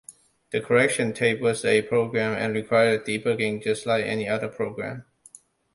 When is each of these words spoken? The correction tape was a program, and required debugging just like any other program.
The 0.49 0.61
correction 0.61 1.13
tape 1.13 1.39
was 1.41 1.63
a 1.63 1.83
program, 1.83 2.35
and 2.35 2.55
required 2.55 3.05
debugging 3.05 3.61
just 3.61 3.85
like 3.85 4.03
any 4.03 4.27
other 4.27 4.47
program. 4.47 5.05